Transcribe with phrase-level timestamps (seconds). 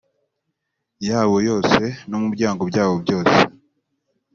[1.07, 3.37] yabo yose no mu byago byabo byose